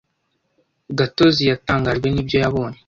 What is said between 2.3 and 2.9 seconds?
yabonye.